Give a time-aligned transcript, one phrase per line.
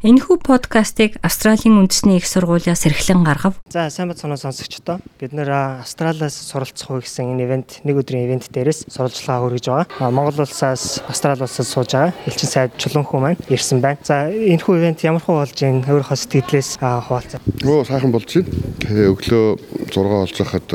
[0.00, 3.60] Энэхүү подкастыг Австралийн үндэсний их сургуулиас эрхлэн гаргав.
[3.68, 8.48] За сайн бацхан сонсогчдоо бид нэр Австралиас суралцах уу гэсэн энэ ивент нэг өдрийн ивент
[8.48, 10.08] дээрээс сурвалжлага хүргэж байгаа.
[10.08, 14.00] Монгол улсаас Австрали улсад сууж байгаа элчин сайд чулуун хүн маань ирсэн байна.
[14.00, 17.44] За энэхүү ивент ямар хөө болж ийн өөрийнхөө сэтгэлээс хуваалцаа.
[17.68, 18.48] Оо сайхан болж байна.
[18.80, 19.44] Тэгээ өглөө
[19.84, 20.68] 6 болж хахад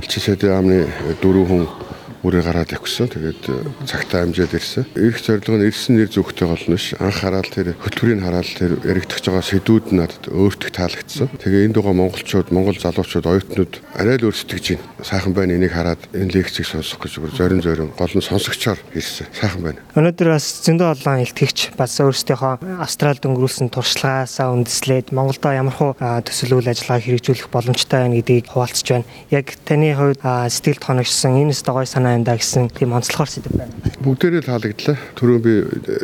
[0.00, 0.88] элчин сайдын яамны
[1.20, 1.85] дөрөв хүн
[2.26, 3.06] үрээ гараад явсан.
[3.06, 3.54] Тэгээд э,
[3.86, 4.84] цагтаа амжаад ирсэн.
[4.98, 6.98] Ирэх зорилго нь ирсэн нэр зөвхтэй болно ш.
[6.98, 11.30] Анх хараад тэр хөтөлбөрийг хараад тэр яригдах байгаа сэдвүүд надад өөртөө таалагдсан.
[11.38, 14.84] Тэгээ энд байгаа монголчууд, монгол залуучууд, оюутнууд арай л өөрсдөж байна.
[15.06, 19.30] Сайхан байна энийг хараад энэ лекцийг сонсох гэж бүр зорин зорин гол нь сонсогчоор ирсэн.
[19.30, 19.80] Сайхан байна.
[19.94, 26.72] Өнөөдөр бас зөндөө олон илтгэгч бас өөрсдийнхөө Австралид өнгөрүүлсэн туршлагаасаа үндэслээд Монголдо ямархуу төсөл үйл
[26.72, 29.06] ажиллагаа хэрэгжүүлэх боломжтой байна гэдгийг хуваалцж байна.
[29.30, 33.72] Яг таны хувьд сэтгэлд хоногшсон энэ стогой санаа байна да гэсэн тийм онцлогоор сэдв байна.
[34.00, 34.96] Бүгдээрээ таалагдлаа.
[35.20, 35.52] Түрүү би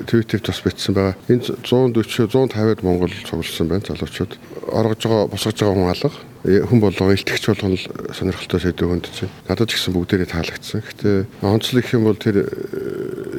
[0.04, 1.16] твиттерт бас бичсэн байгаа.
[1.32, 4.36] Энэ 140 150-д Монгол цугласан байна залуучууд.
[4.68, 9.30] Оргож байгаа, босгож байгаа хүн алга хүн болгоо илтгэж болгоно л сонирхолтой сэдв хөндж байна.
[9.46, 10.82] Надад ч гэсэн бүгдээрээ таалагдсан.
[10.82, 12.50] Гэтэ онцлог их юм бол тэр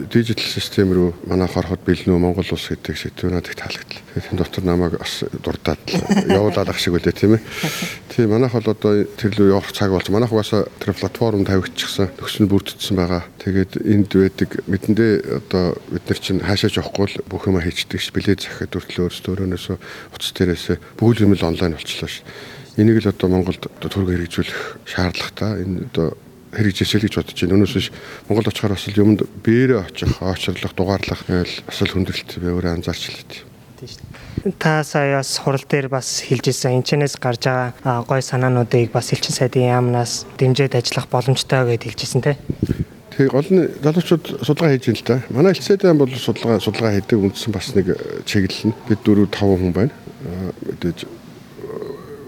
[0.08, 4.08] дижитал систем рүү манай хорхот бэлнүү Монгол улс гэдэг сэдв надад таалагдлаа.
[4.16, 5.84] Тэгэхээр дотор намайг бас дурдаад
[6.32, 7.44] явуулаад ах шиг үлээ тийм ээ.
[8.16, 12.48] Тийм манайх бол одоо тэр лөө явах цаг болж манайх угаасаа тэр платформ тавигдчихсан төгсөнд
[12.64, 13.24] бүрдсэн байгаа.
[13.44, 15.12] Тэгээд энд байдаг мэдэндээ
[15.44, 19.32] одоо бид нар чинь хаашаа жохгүй л бүх юм хийчдэг ш билет захиад хүртэл өөрсдөө
[19.44, 19.78] өөрөөсөө
[20.16, 22.24] утас дээрээс бүх юм л онлайн болчихлоо ш.
[22.80, 25.62] Энийг л одоо Монголд төрөг хэрэгжүүлэх шаардлагатай.
[25.62, 26.18] Энэ одоо
[26.58, 27.56] хэрэгжээсэй гэж бодож байна.
[27.62, 27.88] Өнөөс биш
[28.30, 33.53] Монгол очихоор бас юмд бээрээ очих, очрлох, дугаарлах бас л хүндрэлт би өөрөө анзаарч лээ.
[34.60, 39.72] Та саяас хурал дээр бас хэлж ирсэн энэчнээс гарч байгаа гой санаануудыг бас элчин сайдын
[39.72, 42.38] яамнаас дэмжиж ажиллах боломжтой гэж хэлж ирсэн те.
[43.14, 45.18] Тэгээ гол нь залуучууд судалгаа хийж байна л да.
[45.30, 47.94] Манай сайдын бол судалгаа судалгаа хийдэг үндсэн бас нэг
[48.26, 49.94] чиглэл нь бид 4 5 хүн байна.
[50.66, 51.06] Мэдээж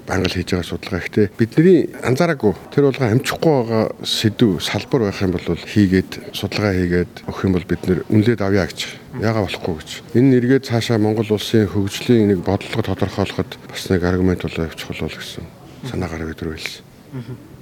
[0.08, 1.02] байнга хийж байгаа судалгаа.
[1.02, 7.14] Ихтэй бидний анзаараагүй тэр болгоо амжихгүй байгаа сэдв салбар байх юм бол хийгээд судалгаа хийгээд
[7.26, 8.80] өгөх юм бол бид нэр үнлээд авъя гэж
[9.22, 9.90] яага болохгүй гэж.
[10.14, 15.14] Энэ нэргээд цаашаа Монгол улсын хөгжлийн нэг бодлого тодорхойлоход бас нэг аргумент болоо явуучих болов
[15.18, 15.46] гэсэн
[15.90, 17.55] санаагаар бид хэлсэн.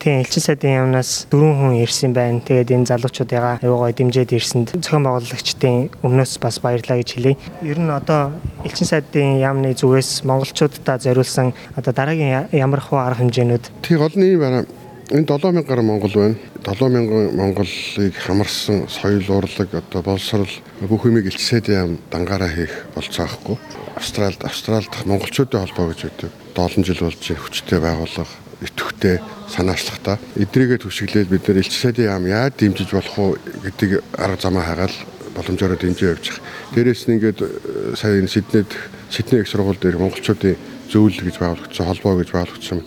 [0.00, 2.40] Тийм элчин сайдын яамнаас дөрвөн хүн ирсэн байна.
[2.40, 7.36] Тэгээд энэ залуучуудыгаа аюугаа дэмжиж ирсэнд зохион байгуулагчдын өмнөөс бас баярлалаа гэж хэлье.
[7.60, 8.32] Ер нь одоо
[8.64, 14.40] элчин сайдын яамны зүгээс монголчуудаа зориулсан одоо дараагийн ямар хөө арга хэмжээнүүд тий гол нь
[14.40, 14.64] байна.
[15.12, 16.36] Энэ 7000 гаруй монгол байна.
[16.64, 20.48] 7000 монголыг хамарсан соёл урлаг одоо боловсрал
[20.80, 23.60] бүх юмыг сайдын яам дангаараа хийх болцоохгүй.
[23.96, 26.30] Австралид Австралид монголчуудын холбоо гэж үүдэг.
[26.56, 32.54] 7 жил болж хүчтэй байгууллага идэвхтэй санаачлагтай эдрийгээ түшиглээд бид нар элч сайдын яам яаж
[32.60, 33.30] дэмжиж болох уу
[33.64, 34.96] гэдгийг арга замаа хагаал
[35.34, 36.44] боломжоор дэмжиж явж байгаа.
[36.74, 37.48] Дээрээс нь ингээд э,
[37.96, 38.70] сая энэ Сиднейд
[39.10, 40.56] Сидней их сургууль дээр монголчуудын
[40.90, 42.80] зөвлөл гэж байгуулагдсан холбоо гэж байгуулагдсан.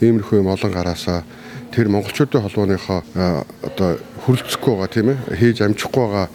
[0.00, 1.22] Иймэрхүү юм олон гараасаа
[1.70, 3.90] тэр монголчуудын холбооныхоо э, одоо
[4.26, 6.28] хүрлцэхгүй байгаа тийм ээ хийж амжихгүй байгаа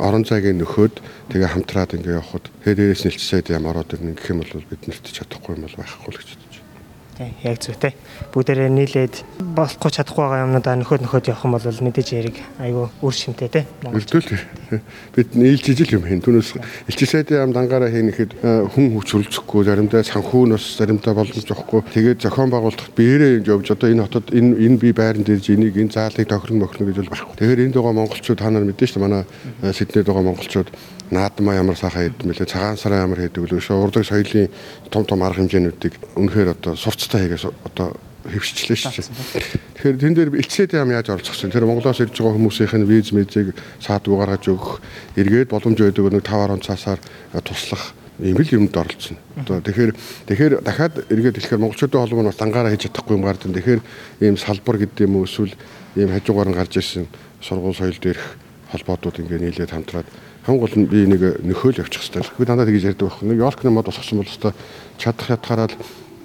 [0.00, 1.00] орон зайг нөхөд
[1.32, 4.68] тэгээ хамтраад ингээ явхад тэгээ дээрээс нь элч сайдын яам ороод ирнэ гэх юм бол
[4.68, 6.51] бид нарт чадахгүй юм бол байхгүй л гэж
[7.12, 7.92] Тий, яг зөв тий.
[8.32, 9.14] Бүгдээрээ нийлээд
[9.52, 13.64] болохгүй чадахгүй байгаа юмнуудаа нөхөд нөхөд явах юм бол мэдээж яриг айгүй үр шимтэй тий.
[13.84, 14.80] Үлдээл.
[15.12, 16.24] Бид нийлж ижил юм хийн.
[16.24, 16.56] Түүнээс
[16.88, 21.84] элчил сайдын амд ангаараа хийнэхэд э, хүн хүч хөрөлцөхгүй заримдаа санхүү нас заримдаа боломж жохгүй.
[21.92, 25.92] Тэгээд зохион байгуулалт биэрээ явж одоо энэ хотод энэ энэ би байранд ирж энийг энэ
[25.92, 27.36] заалыг тохирно мохно гэж бол барахгүй.
[27.36, 29.24] Тэгэхээр энд байгаа монголчууд та нар мэдэн шүү дээ манай
[29.60, 30.68] э, Сиднейд байгаа монголчууд
[31.12, 34.48] наадмаа ямар сайхан хэд мэлээ цагаан сараа ямар хэдэг л өшөө урдаг соёлын
[34.88, 37.92] том том арга хэмжээнүүдийг үнэхээр одоо сурцтай хийгээс одоо
[38.24, 39.04] хэвшчлээ шүү.
[39.76, 43.10] Тэгэхээр тэн дээр элчсэд юм яаж оролцох чинь тэр Монголоос ирж байгаа хүмүүсийнх нь виз
[43.12, 43.52] мэзийг
[43.82, 44.80] саадгүй гаргаж өгөх
[45.18, 47.00] эргээд боломж өгдөг нэг 5 10 цаасаар
[47.42, 47.92] туслах
[48.22, 49.18] ийм л юмд оролцсон.
[49.36, 49.92] Одоо тэгэхээр
[50.30, 53.50] тэгэхээр дахиад эргээд хэлэхээр монголчуудын холбоо нь бас дангаараа хийж чадахгүй юм гардаг.
[53.50, 53.80] Тэгэхээр
[54.22, 55.54] ийм салбар гэдэг юм уу эсвэл
[55.98, 57.10] ийм хажуугаар нь гарч ирсэн
[57.42, 58.38] сургууль соёл дээрх
[58.70, 60.06] холбоодууд ингээ нийлээд хамтраад
[60.46, 62.34] гол нь би нэг нөхөөл явчих хэвээр.
[62.38, 63.28] Би дандаа тэгж ярьдаг байхгүй.
[63.30, 64.52] Нэг Йоркны мод босгосон бол өстой
[64.98, 65.76] чадах ятгаараа л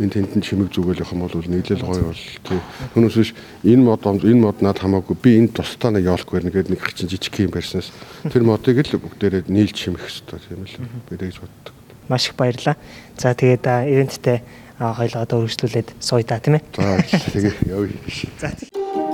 [0.02, 2.60] энэ тентэн чимэг зүгэл явах юм бол нийлээл гоё бол тий.
[2.94, 3.31] Түүнээс биш
[3.66, 7.10] энэ мод энэ мод над хамаагүй би энэ тусдаа нэг Йорк барьна гэдэг нэг чинь
[7.10, 7.94] жижиг юм барьснаас
[8.25, 11.74] тэр модыг л бүгдээрээ нийлж чимэх хэвээр тийм л би тэгж боддог.
[12.10, 12.78] Маш их баярлаа.
[13.18, 14.42] За тэгээд ивенттэй
[14.78, 16.63] хоёлоо одоо үргэлжлүүлээд сууя тийм ээ.
[16.78, 17.98] За тэгээ явъя.
[18.38, 18.54] За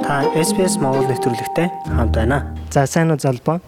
[0.03, 2.51] та SPS Монгол нэвтрүүлэгтэй хамт байна.
[2.71, 3.63] За сайн уу залбоо.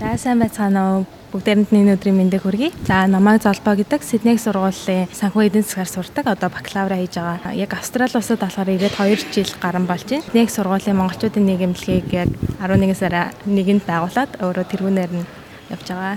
[0.00, 1.04] За сайн байцгаана уу.
[1.28, 2.72] Бүгдээрэнд нэг өдрийн мэндийг хүргэе.
[2.88, 6.24] За намайг Золбоо гэдэг Сидней сургуулийн санхүү эдийн засгаар сурдаг.
[6.24, 7.52] Одоо бакалавра хийж байгаа.
[7.52, 10.24] Яг Австрали улсад болохоор ирээд 2 жил гарсан болж байна.
[10.24, 12.32] Сидней сургуулийн монголчуудын нийгэмлэгийг яг
[12.64, 15.28] 11 сарын 1-нд байгуулад өөрөө тэргүүнээр нь
[15.68, 16.16] явж байгаа.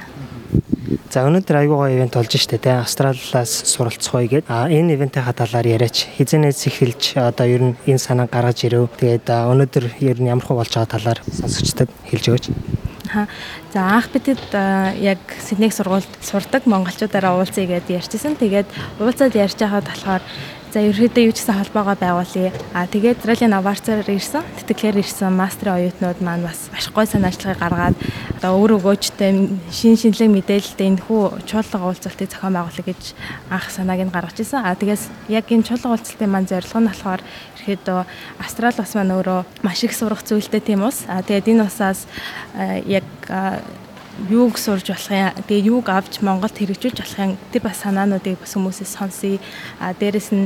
[1.11, 5.67] За өнөөдөр айгүй гоё ивент болж штэ тий Австралиас суралцахуй гээд а энэ ивентийн талаар
[5.67, 8.95] яриач хизэнээс эхэлж одоо ер нь энэ санаа гаргаж ирв.
[8.95, 12.45] Тэгээд өнөөдөр ер нь ямар хөө болж байгаа талаар сонсогчдод хэлж өгөөч.
[13.13, 13.27] Аа.
[13.73, 14.41] За анх бидэд
[14.97, 18.35] яг Сиднейг сургуульд сурдаг монголчуудаараа уулзъя гэдээ ярьчихсан.
[18.35, 18.67] Тэгээд
[18.99, 20.23] уулзаад ярьж байхад болохоор
[20.73, 22.49] За ерөөдөө юу ч гэсэн холбоогоо байгуулъя.
[22.73, 27.93] А тэгээд Израилийн аварцаар ирсэн, тэтгэлээр ирсэн мастрын оюутнууд маань бас маш гой санаачлагыг гаргаад
[28.41, 33.01] одоо өөр өгөөжтэй шин шинэлэг мэдээлэлтэй энэ хүү чуулга уулзалтыг зохион байгуулах гэж
[33.53, 34.65] анх санааг нь гаргаж ирсэн.
[34.65, 37.99] А тэгээс яг энэ чуулга уулзалтын маань зорилго нь болохоор ерөөдөө
[38.41, 41.05] Австрали бас маань өөрөө маш их сурах зүйлтэй тийм ус.
[41.05, 42.09] А тэгээд энэ усаас
[42.89, 43.05] яг
[44.29, 48.53] юуг сурж болох юм тэгээ юуг авч Монголд хэрэгжүүлж болох юм тэр бас санаануудыг бас
[48.53, 49.41] хүмүүсээс сонсъё
[49.81, 50.45] а дээрэс нь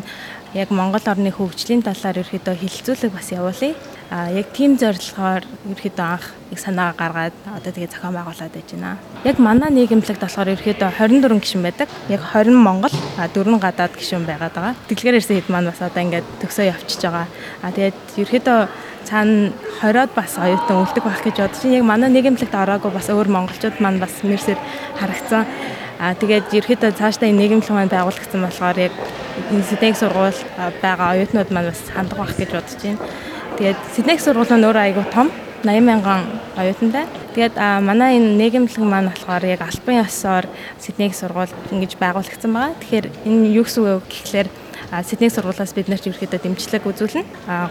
[0.56, 3.76] яг Монгол орны хөгжлийн талаар ерөөдөө хилцүүлэг бас явуулъя
[4.10, 8.96] а яг тийм зорилгоор ерөөдөө анх их санаа гаргаад одоо тэгээ зохион байгуулад байж байна.
[9.28, 11.92] Яг манай нийгэмлэгт болохоор ерөөдөө 24 гишүүн байдаг.
[12.08, 14.76] Яг 20 Монгол, а 4 гадаад гишүүн байгаад байгаа.
[14.88, 17.28] Тэглэгээр ирсэн хэд маань бас одоо ингээд төгсөө явчихж байгаа.
[17.60, 18.60] А тэгээд ерөөдөө
[19.08, 21.80] цаана 20-од бас оюутан үлдэх байх гэж бодож байна.
[21.80, 24.60] Яг манай нийгэмлэгт ороогүй бас өөр монголчууд маань бас мэрсээр
[25.00, 25.48] харагцсан.
[26.04, 28.94] Аа тэгээд ерөөхдөө цаашдаа энэ нийгэмлэг маань байгуулагдсан болохоор яг
[29.70, 30.40] Сиднейг сургууль
[30.84, 33.00] байгаа оюутнууд маань бас хандах байх гэж бодож байна.
[33.58, 35.32] Тэгээд Сиднейг сургууль нь өөрөө айгүй том
[35.64, 36.22] 80 мянган
[36.60, 37.06] оюутантай.
[37.34, 40.46] Тэгээд манай энэ нийгэмлэг маань болохоор яг албан ёсоор
[40.78, 42.78] Сиднейг сургууль ингэж байгуулагдсан байгаа.
[42.82, 44.48] Тэгэхээр энэ юу гэсэн үг гэхлээр
[44.88, 47.24] Сидней сургуулиас бид нарт ерөөхдөө дэмжлэг үзүүлнэ.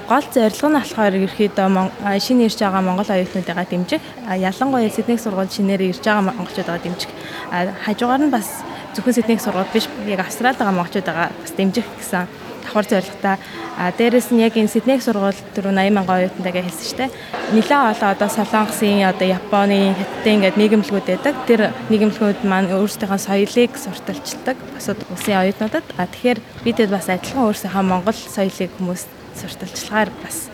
[0.04, 4.04] Гол зорилго нь болохоор ерөөхдөө шинэ ирж байгаа монгол оюутнуудыгаа дэмжих.
[4.28, 7.08] Ялангуяа Сидней сургууль шинээр ирж байгаа монголчуудаа дэмжих.
[7.88, 8.60] Хажуугаар нь бас
[8.92, 12.28] зөвхөн Сидней сургууль биш яг Австралид байгаа монголчуудаа бас дэмжих гэсэн
[12.66, 13.38] давхар зорилготой.
[13.78, 17.10] А дээрэс нь яг энэ Сиднейг сургууль дөрөв 80 мянган оюутантайгаа хэлсэн шүү дээ.
[17.54, 21.34] Нилээ олон одоо Солонгосын одоо Японы Хятадын ингээд нийгэмлэгүүд байдаг.
[21.46, 21.60] Тэр
[21.92, 24.56] нийгэмлэгүүд маань өөрсдийнхөө соёлыг сурталчилдаг.
[24.74, 25.86] Босод улсын оюутнуудад.
[25.94, 29.02] А тэгэхээр бидэд бас адилхан өөрсдийнхөө Монгол соёлыг хүмүүс
[29.36, 30.50] сурталчилгаар бас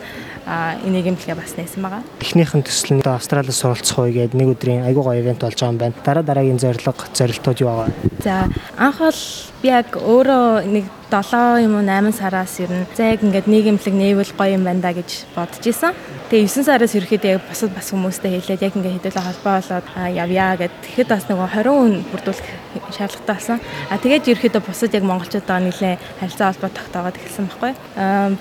[0.83, 2.03] энийг имлэгээ бас нээсэн байгаа.
[2.19, 5.79] Эхнийхэн төсөл нь Австралиас суралцах үе гэдэг нэг өдрийн айгүй гоё ивент болж байгаа юм
[5.79, 5.95] байна.
[6.03, 7.95] Дараа дараагийн зорилго, зорилтууд юу байгаа вэ?
[8.27, 8.35] За
[8.75, 9.21] анх бол
[9.63, 10.85] би яг өөрөө нэг
[11.21, 14.81] 7 юм уу 8 сараас ер нь за яг ингээд нийгэмлэг нээвэл гоё юм байна
[14.81, 15.93] да гэж бодож исэн.
[16.33, 19.85] Тэгээ 9 сараас ерөөхдөө яг бусад бас хүмүүстэй хэлээд яг ингээд хэдүүлээ холбоо болоод
[20.17, 22.47] явъя гэд тэгэхэд бас нэг 20 хүн бүрдүүлэх
[22.89, 23.59] шаардлагатай болсон.
[23.93, 27.73] А тэгээд ерөөхдөө бусад яг монголчуудаа нэлээ харилцаа холбоо тогтоогоод эхэлсэн байхгүй.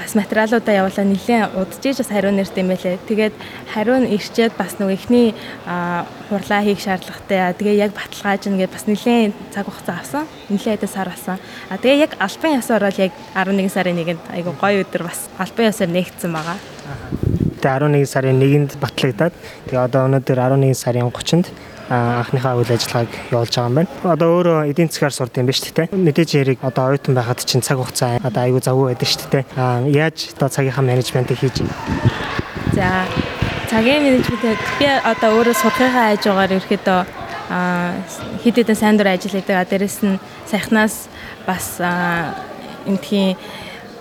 [0.00, 2.96] Бас материалуудаа явуулаа нэлээ удажж бас хариу нэртэй юм байлээ.
[3.04, 3.34] Тэгээд
[3.76, 5.36] хариу нь ирчээд бас нэг ихний
[6.32, 7.52] хурлаа хийх шаардлагатай.
[7.60, 10.24] Тэгээ яг баталгааж нэгээ бас нэлээ цаг хугацаа авсан.
[10.48, 11.36] Нэлээ хэдэн сар болсон.
[11.68, 15.66] А тэгээ яг албан ясаар бол яг 11 сарын 1-нд айгу гоё өдөр бас албан
[15.66, 16.58] ясаар нэгдсэн байгаа.
[17.58, 19.34] Тэгээ 11 сарын 1-нд батлагдаад
[19.66, 21.50] тэгээ одоо өнөөдөр 11 сарын 30-нд
[21.92, 23.90] анхныхаа үйл ажиллагааг явуулж байгаа юм байна.
[24.14, 25.88] Одоо өөрөө эдийн засгаар сурд юм ба шүү дээ.
[25.92, 29.44] Мэдээж яриг одоо оюутан байхад чинь цаг хугацаа одоо аюу завгүй байдаг шүү дээ.
[29.58, 31.74] Аа яаж одоо цагийнхаа менежментийг хийж байна?
[32.72, 32.88] За
[33.68, 37.00] цагийн менежментэд би одоо өөрөө сурахыгаа хажуугаар ерөөхдөө
[38.42, 39.68] хэд хэдэн сайн дур ажил хийдэг.
[39.68, 40.16] Дээрэс нь
[40.48, 41.12] саяхнаас
[41.46, 41.76] бас
[42.86, 43.36] энтхийн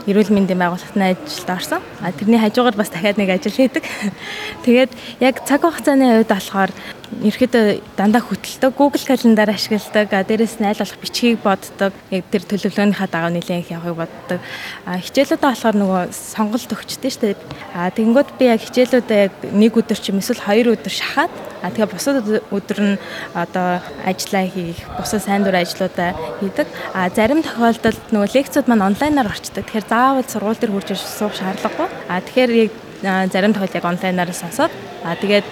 [0.09, 1.81] эрүүл мэндийн байгууллагатны ажилд орсон.
[2.01, 3.85] А тэрний хажуугаар бас дахиад нэг ажил хийдэг.
[4.65, 4.91] Тэгээд
[5.21, 6.71] яг цаг хугацааны хувьд болохоор
[7.19, 10.07] ерөөдөө дандаа хөтэлдэг Google календар ашигладаг.
[10.07, 11.91] Дээрээс нь аль болох бичгийг боддог.
[12.07, 14.39] Яг тэр төлөвлөгөөнийхаа дагав нэлээд их явахыг боддог.
[14.87, 17.37] Хичээлүүдээ болохоор нөгөө сонголт өгчтэй шүү дээ.
[17.75, 21.69] А тэгэнгүүт би яг хичээлүүдээ яг нэг өдөр ч юм эсвэл хоёр өдөр шахаад а
[21.69, 22.95] тэгээ бусад өдөр нь
[23.37, 26.67] одоо ажиллаа хийх, бусад сайн дур ажлуудаа хийдэг.
[26.97, 29.69] А зарим тохиолдолд нөгөө лекцүүд маань онлайнаар орчдөг.
[29.69, 31.87] Тэгэхээр заавал сургууль дээр хурж суух шаардлагагүй.
[32.09, 34.71] А тэгэхээр яг зарим тохиолдолд яг онлайнаар сонсоод
[35.03, 35.45] а тэгээд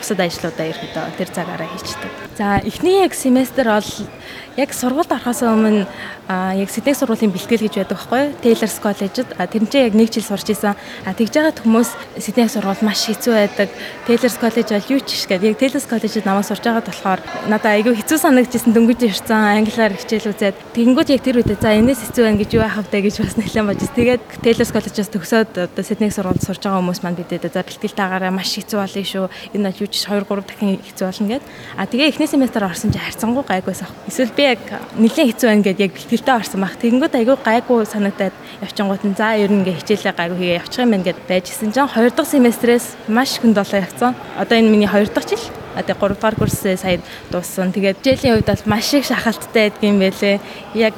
[0.00, 2.23] бусад ажлуудаа ерөөдөө тэр цагаараа хийчихдэг.
[2.36, 4.08] За эхний яг семестр бол
[4.56, 5.86] яг сургуульд орохоос өмнө
[6.30, 8.34] яг Сидней сургуулийн бэлтгэл гэж байдаг байхгүй юу?
[8.40, 10.78] Taylor's College-д тэрнчээ яг нэг жил сурч исэн.
[11.04, 11.90] Тэгж байгаа хүмүүс
[12.22, 13.68] Сидней сургууль маш хэцүү байдаг.
[14.06, 15.52] Taylor's College бол юу ч биш гэдэг.
[15.52, 20.32] Яг Taylor's College-д намайг сурч байгаа болохоор надад айгүй хэцүү санагдчихсан дөнгөж ирсэн англиар хичээл
[20.32, 23.36] үзээд тэгэнгүүт яг тэр үедээ за энэс хэцүү байна гэж юу яах вэ гэж бас
[23.36, 23.90] нэлээд бодож.
[23.94, 28.54] Тэгээд Taylor's College-аас төгсөөд одоо Сидней сургуульд сурч байгаа хүмүүс маань бидэд за бэлтгэлтэйгаараа маш
[28.54, 29.26] хэцүү болно шүү.
[29.52, 31.44] Энэ бол юу ч 2 3 дахин хэцүү болно гэд.
[31.76, 33.92] А тэгээ эхний семестр орсон чинь харьцангуй гайгүйс ах.
[34.08, 34.58] Эсвэл би яг
[34.96, 36.76] нэлээд хэцүү байна гэд яг бэлтгэлтэй орсон баг.
[36.80, 40.90] Тэгэнгүүт айгүй гайгүй санагдаад явчингууд нь за ер нь ингээ хичээлээ гайгүй хийгээ явчих юм
[40.96, 44.16] байна гэд байжсэн чинь 2 дахь семестрээс маш хүнд болоо явцсан.
[44.40, 45.44] Одоо энэ миний 2 дахь жил
[45.84, 47.76] тэг 3 дугаар курсээ сая дууссан.
[47.76, 50.40] Тэгээд хичээлийн хувьд бол маш их шахалттай байдаг юм байлээ.
[50.80, 50.96] Яг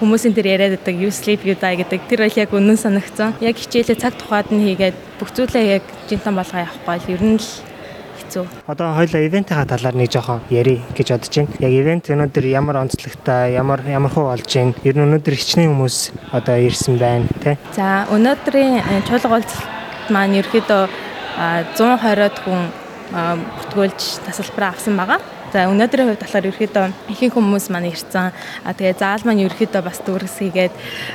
[0.00, 3.36] хүмүүсийн тэр яриад байдаг you sleep you die гэдэг тэр бол яг үнэн санагцсан.
[3.44, 7.36] Яг хичээлээ цаг тухайд нь хийгээд бүх зүйлээ яг жинтэн болгоо явахгүй л ер нь
[7.36, 7.67] л
[8.28, 8.44] хэцүү.
[8.68, 11.56] Одоо хоёлаа ивентийн талаар нэг жоохон ярий гэж бодож байна.
[11.64, 14.76] Яг ивент өнөөдөр ямар онцлогтой, ямар ямар хуу болж байна?
[14.84, 15.98] Ер нь өнөөдөр хичнээн хүмүүс
[16.36, 17.56] одоо ирсэн байна, тий?
[17.72, 20.84] За өнөөдрийн э, чуулга уулзалт маань ерөөдөө
[21.80, 22.68] 120-од хүн
[23.08, 25.20] бүртгүүлж тасалбараа авсан байгаа.
[25.48, 28.36] За өнөөдрийн хувьд болохоор ерөөдөө ихэнх хүмүүс маань ирсэн.
[28.68, 30.74] А тэгээ заал маань ерөөдөө бас дүрсгийгээд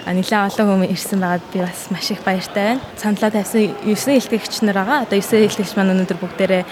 [0.10, 2.82] нэлээд олон хүмүүс ирсэн байгаад би бас маш их баяртай байна.
[2.98, 5.06] Саналаа тавьсан 9 илтгэгч нар байгаа.
[5.06, 6.63] Одоо 9 илтгэгч маань өнөөдөр бүгдээрээ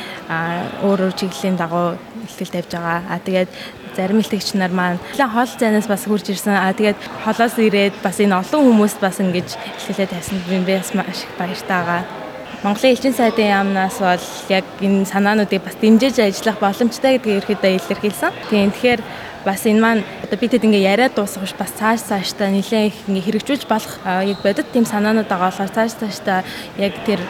[0.89, 3.00] өөр өөр чиглэлийн дагуу илтгэл тавьж байгаа.
[3.13, 3.50] А тэгээд
[3.94, 6.58] зарим илтгэгч нар маань нэлээд хол зайнаас бас хурж ирсэн.
[6.58, 9.53] А тэгээд холоос ирээд бас энэ олон хүмүүст бас ингэж
[9.86, 12.21] илтгэлээ тавьсан би бас маш их баяртай байгаа.
[12.62, 18.30] Монголын элчин сайдын яамнаас бол яг энэ санаануудыг бас дэмжиж ажиллах боломжтой гэдгийг ерөөдөө илэрхийлсэн.
[18.53, 19.01] Тийм тэгэхээр
[19.41, 22.98] бас энэ маань одоо бид хэд ингээ яриад дуусах биш бас цааш цааштай нэлээд их
[23.10, 26.46] ингээ хэрэгжүүлж болох яг бодит тийм санаанууд байгаа болохоор цааш цааштай
[26.77, 27.25] яг тэр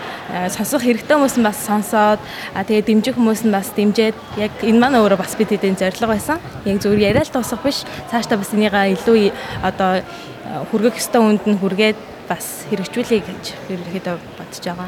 [0.51, 2.19] сонсох хэрэгтэй хүмүүс нь бас сонсоод
[2.67, 6.43] тэгээ дэмжих хүмүүс нь бас дэмжиж яг энэ маань өөрөө бас бид хэдийн зорилго байсан.
[6.67, 9.31] Яг зөвхөн яриад дуусах биш цааштай бас энийгээ илүү
[9.63, 10.03] одоо
[10.75, 14.87] хүргэх ёстой үнд нь хүргээд бас хэрэгжүүлэе гэж ерөнхийдөө бодож байгаа.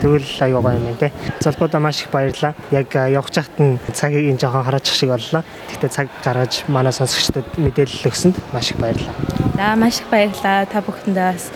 [0.00, 1.12] Тэгвэл аюу гай юм тий.
[1.40, 2.54] Залбуудаа маш их баярлаа.
[2.72, 5.44] Яг явж хахад нь цагийг энэ жоохон хараачих шиг боллоо.
[5.68, 9.12] Гэхдээ цаг гаргаж манай сонсогчдод мэдээлэл өгсөнд маш их баярлаа.
[9.56, 10.64] За маш их баярлалаа.
[10.68, 11.52] Та бүхэндээ бас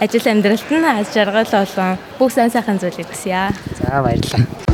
[0.00, 3.52] ажил амьдралд нь аз жаргал болон бүх сайн сайхан зүйлийг хүсье.
[3.76, 4.73] За баярлалаа.